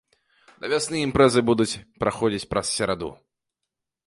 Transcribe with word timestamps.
Да 0.61 0.69
вясны 0.71 0.97
імпрэзы 1.07 1.45
будуць 1.49 1.69
праходзіць 2.05 2.49
праз 2.55 2.65
сераду. 2.79 3.13